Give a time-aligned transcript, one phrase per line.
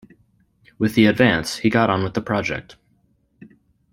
[0.79, 2.75] With the advance, he got on with the project.